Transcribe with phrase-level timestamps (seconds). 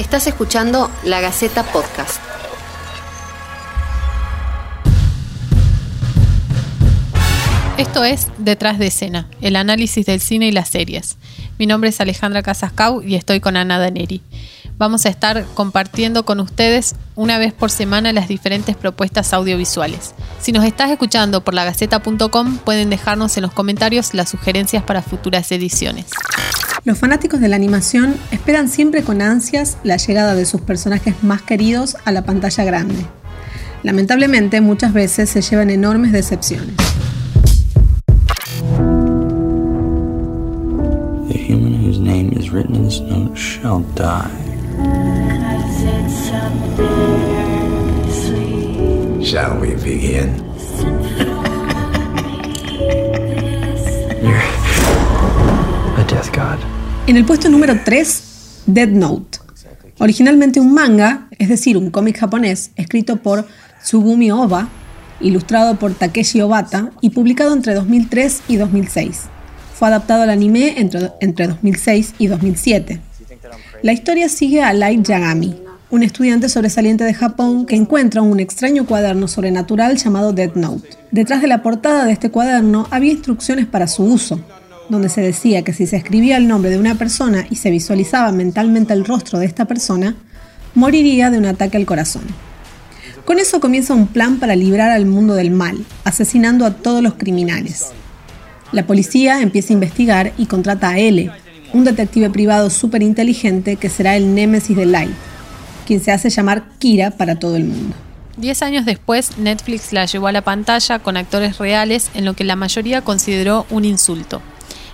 [0.00, 2.22] Estás escuchando La Gaceta Podcast.
[7.76, 11.18] Esto es Detrás de escena, el análisis del cine y las series.
[11.58, 14.22] Mi nombre es Alejandra Casascau y estoy con Ana Daneri.
[14.80, 20.14] Vamos a estar compartiendo con ustedes una vez por semana las diferentes propuestas audiovisuales.
[20.40, 25.52] Si nos estás escuchando por lagaceta.com pueden dejarnos en los comentarios las sugerencias para futuras
[25.52, 26.06] ediciones.
[26.84, 31.42] Los fanáticos de la animación esperan siempre con ansias la llegada de sus personajes más
[31.42, 33.04] queridos a la pantalla grande.
[33.82, 36.74] Lamentablemente muchas veces se llevan enormes decepciones.
[41.28, 44.49] The human whose name is written in this note shall die.
[49.22, 50.34] Shall we begin?
[54.22, 54.40] You're
[55.98, 56.58] a death god.
[57.06, 59.38] En el puesto número 3, Dead Note.
[59.98, 63.46] Originalmente un manga, es decir, un cómic japonés, escrito por
[63.82, 64.68] Tsugumi Oba,
[65.20, 69.24] ilustrado por Takeshi Obata y publicado entre 2003 y 2006.
[69.74, 73.00] Fue adaptado al anime entre, entre 2006 y 2007.
[73.82, 75.56] La historia sigue a Light Yagami,
[75.90, 80.88] un estudiante sobresaliente de Japón que encuentra un extraño cuaderno sobrenatural llamado Dead Note.
[81.10, 84.40] Detrás de la portada de este cuaderno había instrucciones para su uso,
[84.88, 88.30] donde se decía que si se escribía el nombre de una persona y se visualizaba
[88.30, 90.14] mentalmente el rostro de esta persona,
[90.76, 92.22] moriría de un ataque al corazón.
[93.24, 97.14] Con eso comienza un plan para librar al mundo del mal, asesinando a todos los
[97.14, 97.88] criminales.
[98.70, 101.32] La policía empieza a investigar y contrata a L,
[101.72, 105.10] un detective privado súper inteligente que será el némesis de Light,
[105.86, 107.96] quien se hace llamar Kira para todo el mundo.
[108.36, 112.44] Diez años después, Netflix la llevó a la pantalla con actores reales en lo que
[112.44, 114.40] la mayoría consideró un insulto.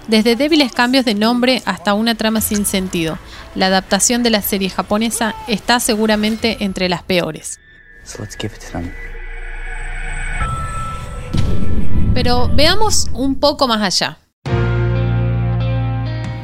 [0.09, 3.19] Desde débiles cambios de nombre hasta una trama sin sentido,
[3.55, 7.59] la adaptación de la serie japonesa está seguramente entre las peores.
[8.05, 8.92] So let's give it to them.
[12.14, 14.18] Pero veamos un poco más allá.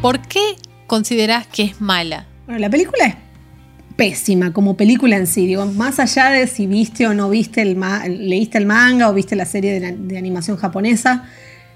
[0.02, 2.26] ¿Por qué considerás que es mala?
[2.46, 3.14] Bueno, la película es
[4.02, 7.76] pésima como película en sí, digo, más allá de si viste o no viste el
[7.76, 11.22] ma- leíste el manga o viste la serie de, animación japonesa,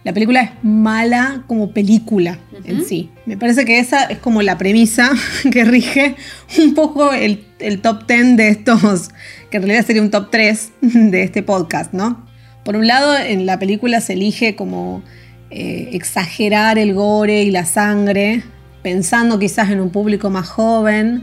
[0.02, 3.10] la película es mala como película en sí.
[3.26, 5.12] Me parece que esa es como la premisa
[5.52, 6.16] que rige
[6.58, 9.10] un poco el, el top 10 de estos,
[9.48, 12.26] que en realidad sería un top 3 de este podcast, ¿no?
[12.64, 15.04] Por un lado, en la película se elige como
[15.50, 18.42] eh, exagerar el gore y la sangre,
[18.82, 21.22] pensando quizás en un público más joven,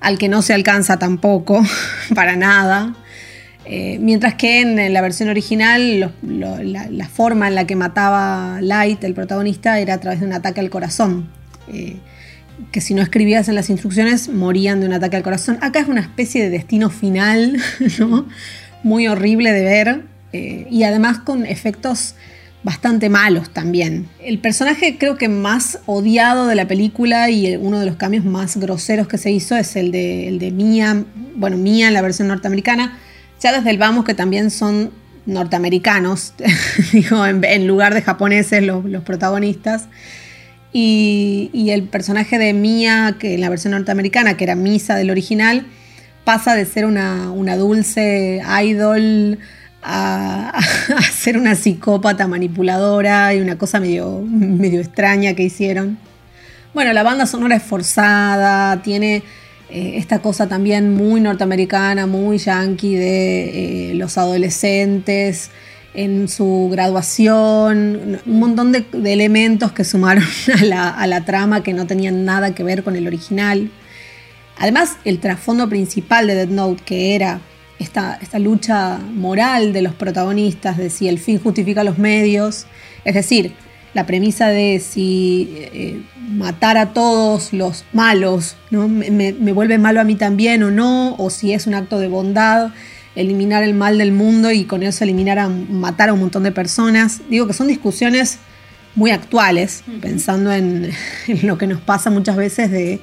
[0.00, 1.62] al que no se alcanza tampoco,
[2.14, 2.94] para nada.
[3.64, 9.12] Eh, mientras que en la versión original la forma en la que mataba Light, el
[9.12, 11.28] protagonista, era a través de un ataque al corazón.
[11.68, 11.98] Eh,
[12.72, 15.58] que si no escribías en las instrucciones morían de un ataque al corazón.
[15.60, 17.60] Acá es una especie de destino final,
[17.98, 18.26] ¿no?
[18.82, 22.14] Muy horrible de ver eh, y además con efectos
[22.62, 24.08] bastante malos también.
[24.20, 28.56] El personaje creo que más odiado de la película y uno de los cambios más
[28.56, 31.04] groseros que se hizo es el de, el de Mia,
[31.36, 32.98] bueno, Mia en la versión norteamericana.
[33.40, 34.90] Ya desde el vamos que también son
[35.26, 36.34] norteamericanos,
[36.92, 39.86] en lugar de japoneses los, los protagonistas.
[40.72, 45.10] Y, y el personaje de Mia, que en la versión norteamericana, que era Misa del
[45.10, 45.66] original,
[46.24, 49.38] pasa de ser una, una dulce idol
[49.82, 50.60] a,
[51.12, 55.98] ser una psicópata manipuladora y una cosa medio, medio extraña que hicieron.
[56.74, 59.22] Bueno, la banda sonora es forzada, tiene
[59.70, 65.50] eh, esta cosa también muy norteamericana, muy yankee de eh, los adolescentes
[65.94, 70.24] en su graduación, un montón de, de elementos que sumaron
[70.60, 73.70] a la, a la trama que no tenían nada que ver con el original.
[74.58, 77.40] Además, el trasfondo principal de Dead Note, que era
[77.78, 82.66] esta, esta lucha moral de los protagonistas, de si el fin justifica los medios,
[83.04, 83.52] es decir,
[83.94, 88.86] la premisa de si eh, matar a todos los malos ¿no?
[88.88, 91.98] me, me- me vuelve malo a mí también o no, o si es un acto
[91.98, 92.70] de bondad,
[93.16, 96.52] eliminar el mal del mundo y con eso eliminar a matar a un montón de
[96.52, 97.20] personas.
[97.30, 98.38] Digo que son discusiones
[98.94, 100.90] muy actuales, pensando en,
[101.26, 103.00] en lo que nos pasa muchas veces de,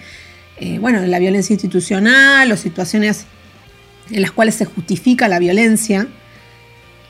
[0.59, 3.25] eh, bueno, de la violencia institucional o situaciones
[4.11, 6.07] en las cuales se justifica la violencia.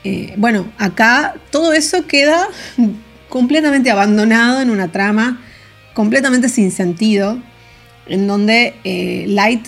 [0.04, 2.46] Eh, bueno, acá todo eso queda
[3.28, 5.40] completamente abandonado en una trama
[5.94, 7.38] completamente sin sentido,
[8.06, 9.66] en donde eh, Light,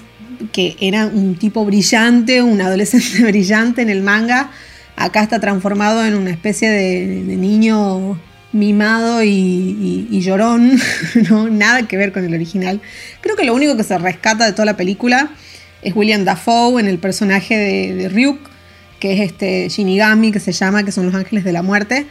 [0.53, 4.51] que era un tipo brillante, un adolescente brillante en el manga,
[4.97, 8.21] acá está transformado en una especie de, de niño
[8.53, 10.79] mimado y, y- y llorón,
[11.31, 11.49] ¿no?
[11.49, 12.81] nada que ver con el original.
[13.21, 15.31] Creo que lo único que se rescata de toda la película
[15.83, 18.39] es William Dafoe en el personaje de, Ryuk,
[19.01, 22.07] que es este Shinigami, que se llama, que son los ángeles de la muerte,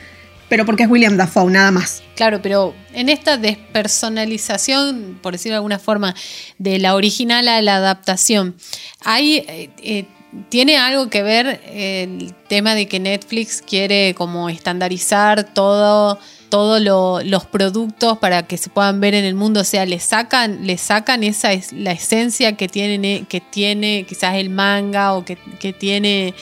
[0.49, 2.01] pero porque es William Dafoe, nada más.
[2.15, 6.15] Claro, pero en esta despersonalización, por decirlo de alguna forma,
[6.57, 8.55] de la original a la adaptación,
[9.03, 10.05] hay, eh, eh,
[10.50, 16.19] tiene algo que ver el tema de que Netflix quiere como estandarizar todo
[16.50, 20.00] todos lo- los productos para que se puedan ver en el mundo, o sea, le
[20.00, 25.25] sacan, le sacan esa es la esencia que tiene, que tiene quizás el manga o
[25.25, 26.33] que, que tiene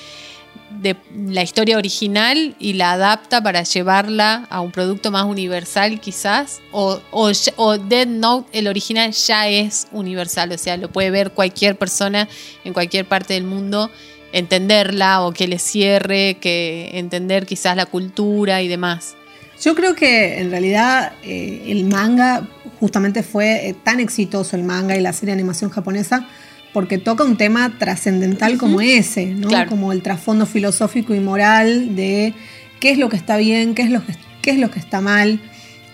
[0.70, 0.96] de
[1.28, 7.00] la historia original y la adapta para llevarla a un producto más universal quizás o,
[7.12, 11.78] o, o Dead Note el original ya es universal o sea lo puede ver cualquier
[11.78, 12.28] persona
[12.64, 13.90] en cualquier parte del mundo
[14.36, 19.16] entenderla o que le cierre que entender quizás la cultura y demás.
[19.62, 22.46] Yo creo que en realidad eh, el manga
[22.82, 26.28] justamente fue eh, tan exitoso el manga y la serie de animación japonesa
[26.76, 29.48] porque toca un tema trascendental como ese, ¿no?
[29.48, 29.70] Claro.
[29.70, 32.34] Como el trasfondo filosófico y moral de
[32.82, 35.00] qué es lo que está bien, qué es lo que, qué es lo que está
[35.00, 35.40] mal.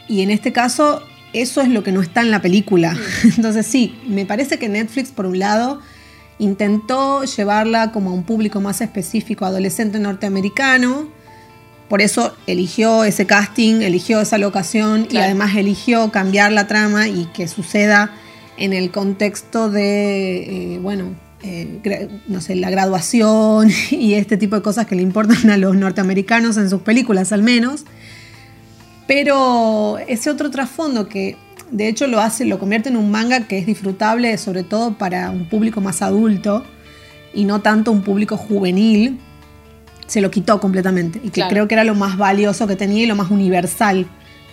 [0.07, 2.97] Y en este caso, eso es lo que no está en la película.
[3.23, 5.81] Entonces sí, me parece que Netflix, por un lado,
[6.39, 11.09] intentó llevarla como a un público más específico, adolescente norteamericano.
[11.89, 15.25] Por eso eligió ese casting, eligió esa locación Claro.
[15.25, 18.15] y además eligió cambiar la trama y que suceda
[18.61, 24.61] en el contexto de, eh, bueno, eh, no sé, la graduación y este tipo de
[24.61, 27.85] cosas que le importan a los norteamericanos en sus películas al menos.
[29.07, 31.35] Pero ese otro trasfondo que
[31.71, 35.31] de hecho lo hace, lo convierte en un manga que es disfrutable sobre todo para
[35.31, 36.63] un público más adulto
[37.33, 39.19] y no tanto un público juvenil,
[40.05, 41.19] se lo quitó completamente.
[41.23, 41.49] Y que Claro.
[41.49, 44.05] creo que era lo más valioso que tenía y lo más universal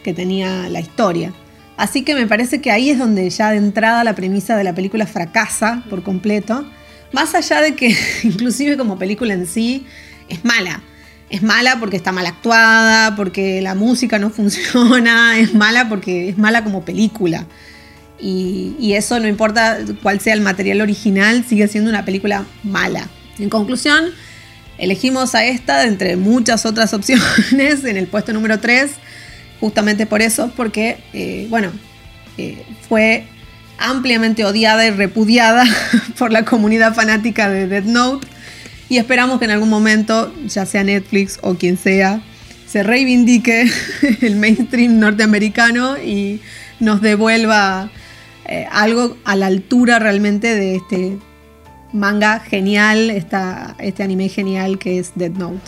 [0.03, 1.33] que tenía la historia.
[1.79, 4.75] Así que me parece que ahí es donde ya de entrada la premisa de la
[4.75, 6.69] película fracasa por completo.
[7.13, 9.87] Más allá de que inclusive como película en sí
[10.29, 10.83] es mala.
[11.31, 16.37] Es mala porque está mal actuada, porque la música no funciona, es mala porque es
[16.37, 17.47] mala como película.
[18.19, 23.07] Y, y eso no importa cuál sea el material original, sigue siendo una película mala.
[23.39, 24.07] En conclusión,
[24.79, 28.91] elegimos a esta entre muchas otras opciones en el puesto número 3,
[29.61, 31.71] justamente por eso, porque, eh, bueno,
[32.37, 33.25] eh, fue
[33.79, 35.65] ampliamente odiada y repudiada
[36.19, 38.27] por la comunidad fanática de Death Note.
[38.89, 42.23] Y esperamos que en algún momento, ya sea Netflix o quien sea,
[42.67, 43.71] se reivindique
[44.23, 46.41] el mainstream norteamericano y
[46.81, 47.91] nos devuelva
[48.47, 51.19] eh, algo a la altura realmente de este
[51.93, 55.61] manga genial, esta, este anime genial que es Death Note.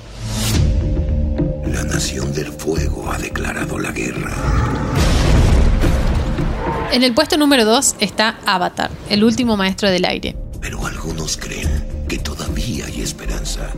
[1.73, 4.33] La Nación del Fuego ha declarado la guerra.
[6.91, 11.85] en el puesto número 2 está Avatar el último maestro del aire Pero algunos creen
[12.09, 13.71] que todavía hay esperanza.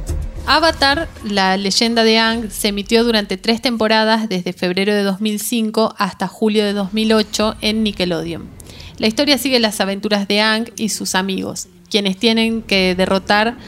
[0.46, 6.28] Avatar, la leyenda de Aang, se emitió durante tres temporadas desde febrero de 2005 hasta
[6.28, 8.48] julio de 2008 en Nickelodeon.
[8.96, 13.58] La historia sigue las aventuras de Aang y sus amigos, quienes tienen que derrotar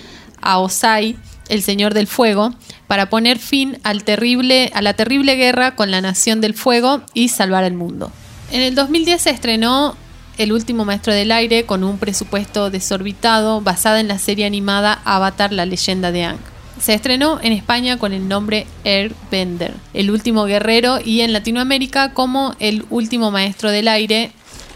[0.41, 1.17] a Osai,
[1.49, 2.55] el Señor del Fuego,
[2.87, 7.29] para poner fin al terrible, a la terrible guerra con la Nación del Fuego y
[7.29, 8.11] salvar el mundo.
[8.50, 9.96] En el 2010 se estrenó
[10.37, 15.53] El último maestro del aire con un presupuesto desorbitado basada en la serie animada Avatar,
[15.53, 16.39] la leyenda de Aang.
[16.81, 22.56] Se estrenó en España con el nombre Airbender, el último guerrero, y en Latinoamérica como
[22.58, 24.32] el último maestro del aire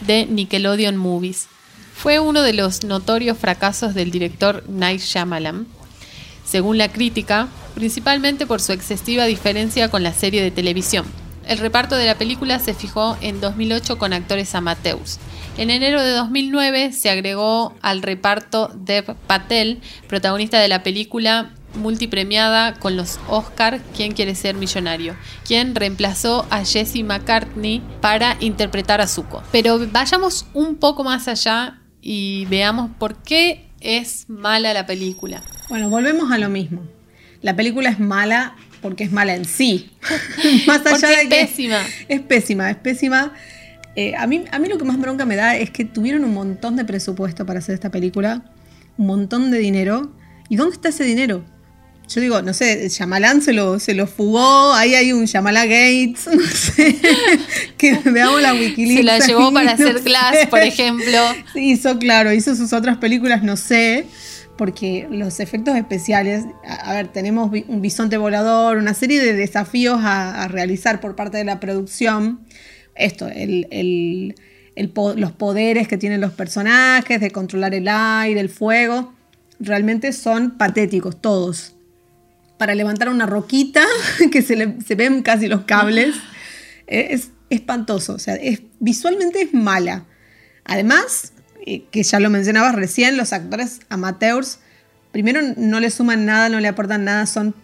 [0.06, 1.48] de Nickelodeon Movies.
[1.92, 5.66] Fue uno de los notorios fracasos del director Night Shyamalan,
[6.48, 11.04] según la crítica, principalmente por su excesiva diferencia con la serie de televisión.
[11.46, 15.18] El reparto de la película se fijó en 2008 con actores amateurs.
[15.56, 22.74] En enero de 2009 se agregó al reparto Dev Patel, protagonista de la película multipremiada
[22.74, 25.14] con los Oscar ¿Quién quiere ser millonario?
[25.46, 29.42] quien reemplazó a Jesse McCartney para interpretar a Zuko.
[29.52, 35.42] Pero vayamos un poco más allá y veamos por qué es mala la película.
[35.68, 36.82] Bueno, volvemos a lo mismo.
[37.42, 39.90] La película es mala porque es mala en sí.
[40.66, 41.80] Más allá de es que pésima.
[42.08, 43.32] Es pésima, es pésima.
[43.96, 46.32] Eh, a, mí, a mí lo que más bronca me da es que tuvieron un
[46.32, 48.44] montón de presupuesto para hacer esta película,
[48.96, 50.12] un montón de dinero.
[50.48, 51.44] ¿Y dónde está ese dinero?
[52.08, 56.26] Yo digo, no sé, Yamalán se lo, se lo fugó, ahí hay un Yamala Gates,
[56.32, 56.98] no sé,
[57.76, 58.96] que veamos la Wikileaks.
[58.98, 60.00] Se la llevó para no hacer.
[60.02, 61.18] Glass, por ejemplo.
[61.52, 64.06] Sí, hizo, claro, hizo sus otras películas, no sé,
[64.56, 70.00] porque los efectos especiales, a, a ver, tenemos un bisonte volador, una serie de desafíos
[70.02, 72.40] a, a realizar por parte de la producción.
[72.94, 74.34] Esto, el, el-
[74.74, 79.12] el po- los poderes que tienen los personajes, de controlar el aire, el fuego,
[79.58, 81.74] realmente son patéticos todos.
[82.58, 83.84] Para levantar una roquita,
[84.32, 86.14] que se, le- se ven casi los cables,
[86.86, 90.04] es espantoso, o sea, es, visualmente es mala.
[90.64, 91.32] Además,
[91.64, 94.58] eh, que ya lo mencionabas recién, los actores amateurs,
[95.12, 97.54] primero no le suman nada, no le aportan nada, son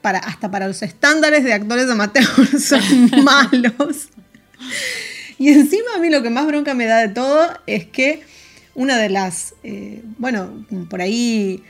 [0.00, 2.28] para, hasta para los estándares de actores amateurs,
[2.64, 4.08] son malos.
[5.38, 8.22] Y encima a mí lo que más bronca me da de todo es que
[8.74, 11.62] una de las, eh, bueno, por ahí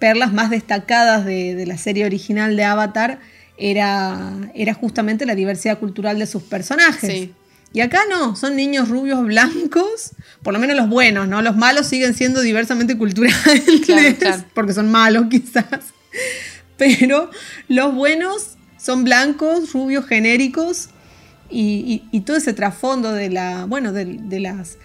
[0.00, 3.20] perlas más destacadas de, de la serie original de Avatar
[3.56, 7.08] era, era justamente la diversidad cultural de sus personajes.
[7.12, 7.32] Sí.
[7.72, 11.40] Y acá no, son niños rubios blancos, por lo menos los buenos, ¿no?
[11.42, 14.44] Los malos siguen siendo diversamente culturales, Claro, claro.
[14.54, 15.64] porque son malos quizás.
[16.76, 17.30] Pero
[17.68, 20.88] los buenos son blancos, rubios, genéricos,
[21.50, 24.78] y, y- y todo ese trasfondo de la, bueno, de, de las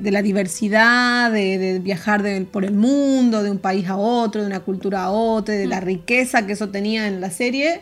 [0.00, 4.42] de la diversidad, de, de viajar de- por el mundo, de un país a otro,
[4.42, 5.70] de una cultura a otra, de Mm.
[5.70, 7.80] la riqueza que eso tenía en la serie,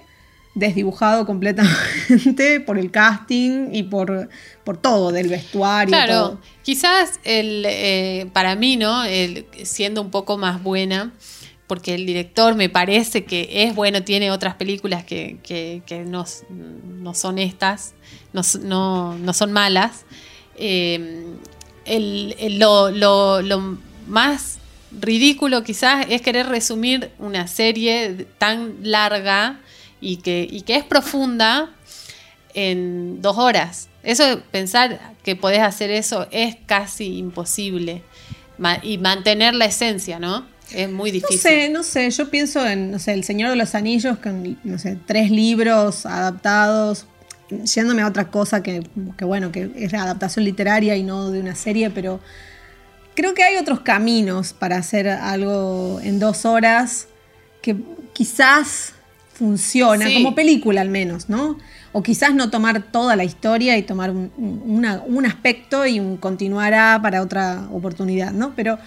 [0.54, 4.28] desdibujado completamente por el casting y por,
[4.64, 5.90] por todo, del vestuario.
[5.92, 6.40] Claro, todo.
[6.62, 9.04] quizás el, eh, para mí, ¿no?
[9.04, 11.12] El, siendo un poco más buena,
[11.66, 16.24] porque el director me parece que es bueno, tiene otras películas que, que- que no,
[16.48, 17.94] no son estas,
[18.32, 20.04] no, no- no son malas.
[20.56, 21.24] Eh,
[21.88, 24.58] el- el- lo, lo- lo más
[25.00, 29.60] ridículo quizás es querer resumir una serie tan larga
[30.00, 31.70] y que, y que es profunda
[32.54, 33.88] en dos horas.
[34.02, 38.02] Eso, pensar que podés hacer eso es casi imposible.
[38.56, 40.44] Ma- y mantener la esencia, ¿no?
[40.72, 41.38] Es muy No difícil.
[41.38, 44.78] sé, no sé, yo pienso en, no sé, El Señor de los Anillos, con, no
[44.78, 47.06] sé, tres libros adaptados,
[47.64, 48.82] yéndome a otra cosa que,
[49.16, 52.20] que, bueno, que es la adaptación literaria y no de una serie, pero
[53.14, 57.08] creo que hay otros caminos para hacer algo en dos horas
[57.62, 57.76] que
[58.12, 58.92] quizás
[59.34, 60.14] funciona, Sí.
[60.14, 61.58] como película al menos, ¿no?
[61.92, 66.16] O quizás no tomar toda la historia y tomar un, una- un aspecto y un
[66.16, 68.52] continuará para otra oportunidad, ¿no?
[68.56, 68.78] Pero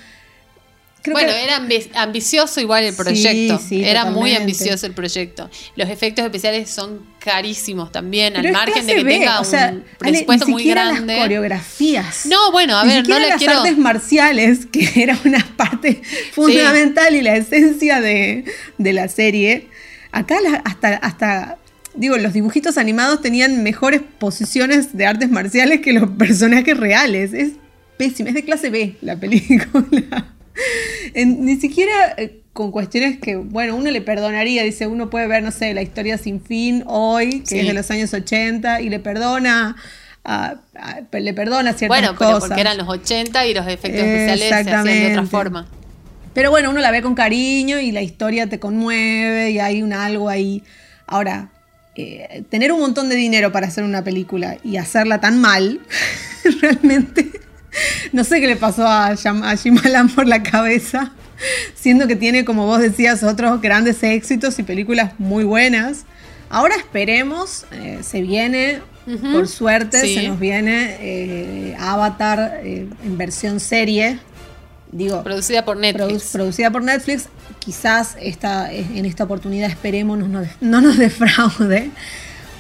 [1.02, 1.44] creo bueno, que...
[1.44, 3.60] era ambi- ambicioso igual el Sí, proyecto.
[3.68, 5.50] sí, era muy ambicioso el proyecto.
[5.76, 9.70] Los efectos especiales son carísimos también, Pero al margen de que B, tenga o sea,
[9.72, 11.14] un Ale, presupuesto ni muy grande.
[11.14, 12.26] las coreografías.
[12.26, 13.60] No, bueno, a Ni ver, no las quiero.
[13.60, 16.02] artes marciales, que era una parte
[16.34, 18.46] fundamental y la esencia de,
[18.78, 19.68] de la serie.
[20.12, 21.58] Acá la- hasta, hasta,
[21.94, 27.34] digo, los dibujitos animados tenían mejores posiciones de artes marciales que los personajes reales.
[27.34, 27.52] Es
[27.98, 30.34] pésima, es de clase B la película.
[31.14, 35.42] En- ni siquiera eh, con cuestiones que, bueno, uno le perdonaría, dice, uno puede ver,
[35.44, 37.60] no sé, la historia sin fin hoy, que Sí.
[37.60, 39.76] es de los años 80, y le perdona,
[40.24, 42.50] a- a- le perdona ciertas Bueno, pero cosas.
[42.50, 45.68] porque eran los 80 y los efectos especiales se hacían de otra forma.
[46.34, 49.92] Pero bueno, uno la ve con cariño y la historia te conmueve y hay un
[49.94, 50.64] algo ahí.
[51.08, 51.50] Ahora,
[51.96, 55.82] eh, tener un montón de dinero para hacer una película y hacerla tan mal,
[56.62, 57.32] realmente,
[58.12, 61.12] no sé qué le pasó a, Yam- a Shyamalan por la cabeza,
[61.76, 66.06] siendo que tiene, como vos decías, otros grandes éxitos y películas muy buenas.
[66.50, 68.80] Ahora esperemos, eh, se viene,
[69.32, 70.16] por suerte, Sí.
[70.16, 74.20] se nos viene eh, Avatar eh, en versión serie.
[74.92, 76.24] Digo, Producida por produ- Netflix.
[76.34, 77.30] producida por Netflix.
[77.60, 81.90] Quizás esta, en esta oportunidad esperemos no nos, no nos defraude.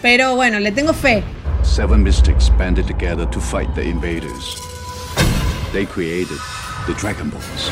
[0.01, 1.21] Pero bueno, le tengo fe.
[1.63, 4.55] Seven mystics banded together to fight the invaders.
[5.71, 6.37] They created
[6.85, 7.71] the Dragon Balls.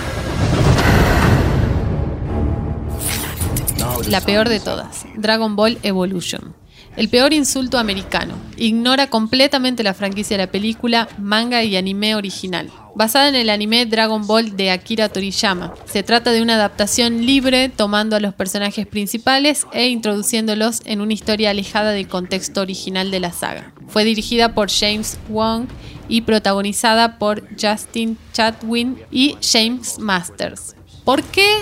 [4.08, 6.56] La peor de todas, Dragon Ball Evolution.
[7.00, 8.34] El peor insulto americano.
[8.58, 12.70] Ignora completamente la franquicia de la película, manga y anime original.
[12.94, 15.74] Basada en el anime Dragon Ball de Akira Toriyama.
[15.86, 21.14] Se trata de una adaptación libre tomando a los personajes principales e introduciéndolos en una
[21.14, 23.72] historia alejada del contexto original de la saga.
[23.88, 25.68] Fue dirigida por James Wong
[26.10, 30.76] y protagonizada por Justin Chatwin y James Masters.
[31.06, 31.60] ¿Por qué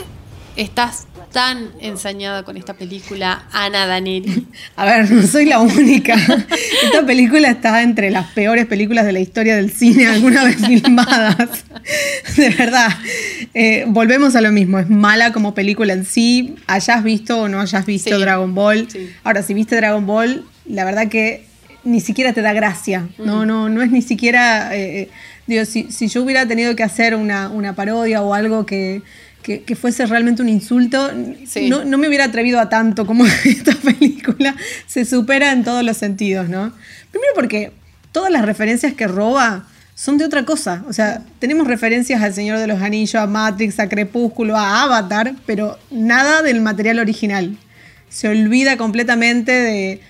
[0.55, 4.47] estás tan ensañada con esta película, Ana Daneri?
[4.75, 6.15] A ver, no soy la única.
[6.83, 11.65] Esta película está entre las peores películas de la historia del cine alguna vez filmadas.
[12.35, 12.89] De verdad.
[13.53, 17.59] Eh, volvemos a lo mismo, es mala como película en sí, hayas visto o no
[17.59, 18.21] hayas visto Sí.
[18.21, 18.87] Dragon Ball.
[18.89, 19.09] Sí.
[19.23, 21.45] Ahora, si viste Dragon Ball, la verdad que
[21.83, 25.09] ni siquiera te da gracia, no, no, no es ni siquiera, eh,
[25.45, 29.01] digo, si, si yo hubiera tenido que hacer una, una parodia o algo que,
[29.47, 31.09] que- que fuese realmente un insulto,
[31.47, 31.69] Sí.
[31.69, 34.53] no, no me hubiera atrevido a tanto como esta película
[34.87, 36.73] se supera en todos los sentidos, ¿no?
[37.11, 37.71] Primero porque
[38.11, 40.83] todas las referencias que roba son de otra cosa.
[40.89, 45.33] O sea, tenemos referencias al Señor de los Anillos, a Matrix, a Crepúsculo, a Avatar,
[45.45, 47.57] pero nada del material original.
[48.09, 50.01] Se olvida completamente de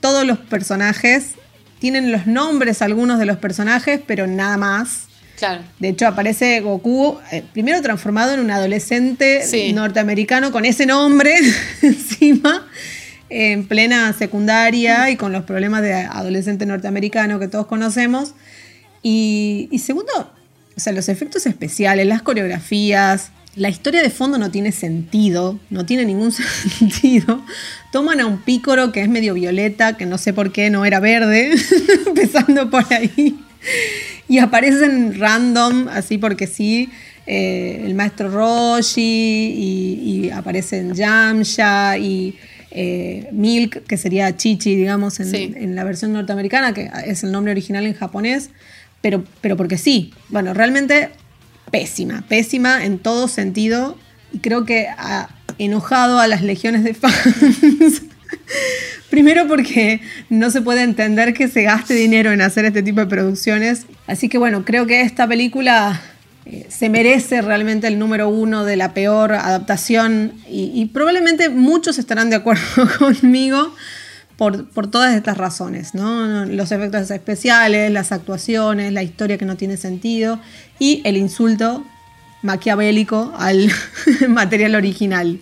[0.00, 1.32] todos los personajes.
[1.80, 5.02] Tienen los nombres algunos de los personajes, pero nada más.
[5.36, 5.62] Claro.
[5.78, 9.72] De hecho, aparece Goku, eh, primero transformado en un adolescente Sí.
[9.72, 11.34] norteamericano con ese nombre
[11.82, 12.66] encima,
[13.28, 18.32] en plena secundaria y con los problemas de adolescente norteamericano que todos conocemos.
[19.02, 20.12] Y, y segundo,
[20.76, 25.86] o sea, los efectos especiales, las coreografías, la historia de fondo no tiene sentido, no
[25.86, 26.32] tiene ningún
[26.78, 27.42] sentido.
[27.92, 31.00] Toman a un pícoro que es medio violeta, que no sé por qué no era
[31.00, 31.52] verde,
[32.06, 33.38] empezando por ahí.
[34.28, 36.90] Y aparecen random, así porque sí,
[37.26, 42.36] eh, el maestro Roshi, y, y aparecen Yamcha y
[42.72, 45.52] eh, Milk, que sería Chichi, digamos, en, Sí.
[45.56, 48.50] en la versión norteamericana, que es el nombre original en japonés,
[49.00, 50.12] pero, pero porque sí.
[50.28, 51.10] Bueno, realmente
[51.70, 53.96] pésima, pésima en todo sentido,
[54.32, 55.28] y creo que ha
[55.58, 58.02] enojado a las legiones de fans.
[59.10, 63.06] Primero porque no se puede entender que se gaste dinero en hacer este tipo de
[63.06, 63.86] producciones.
[64.06, 66.00] Así que bueno, creo que esta película
[66.44, 72.30] eh, se merece realmente el número uno de la peor adaptación y, probablemente muchos estarán
[72.30, 72.62] de acuerdo
[72.98, 73.74] conmigo
[74.36, 76.44] por, por todas estas razones, ¿no?
[76.44, 80.40] Los efectos especiales, las actuaciones, la historia que no tiene sentido
[80.78, 81.84] y el insulto
[82.42, 83.72] maquiavélico al
[84.28, 85.40] material original.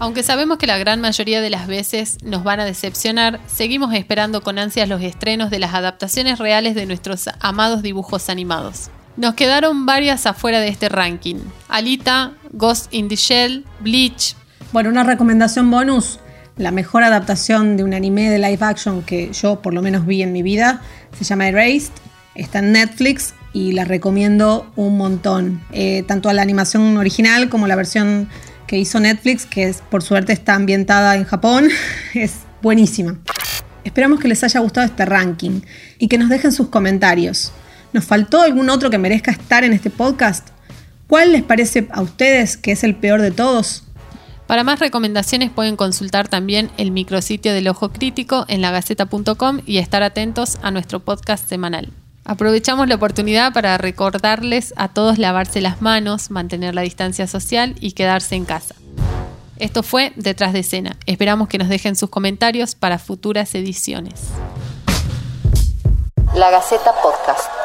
[0.00, 4.40] Aunque sabemos que la gran mayoría de las veces nos van a decepcionar, seguimos esperando
[4.40, 8.88] con ansias los estrenos de las adaptaciones reales de nuestros amados dibujos animados.
[9.18, 11.36] Nos quedaron varias afuera de este ranking.
[11.68, 14.36] Alita, Ghost in the Shell, Bleach.
[14.72, 16.18] Bueno, una recomendación bonus.
[16.56, 20.22] La mejor adaptación de un anime de live action que yo por lo menos vi
[20.22, 20.80] en mi vida
[21.12, 21.92] se llama Erased.
[22.34, 25.60] Está en Netflix y la recomiendo un montón.
[25.72, 28.30] Eh, tanto a la animación original como la versión
[28.70, 31.68] que hizo Netflix, que es, por suerte está ambientada en Japón,
[32.14, 33.18] es buenísima.
[33.82, 35.62] Esperamos que les haya gustado este ranking
[35.98, 37.50] y que nos dejen sus comentarios.
[37.92, 40.50] ¿Nos faltó algún otro que merezca estar en este podcast?
[41.08, 43.82] ¿Cuál les parece a ustedes que es el peor de todos?
[44.46, 50.04] Para más recomendaciones pueden consultar también el micrositio del Ojo Crítico en lagaceta.com y estar
[50.04, 51.92] atentos a nuestro podcast semanal.
[52.24, 57.92] Aprovechamos la oportunidad para recordarles a todos lavarse las manos, mantener la distancia social y
[57.92, 58.74] quedarse en casa.
[59.56, 60.96] Esto fue Detrás de escena.
[61.06, 64.28] Esperamos que nos dejen sus comentarios para futuras ediciones.
[66.34, 67.59] La Gaceta Podcast.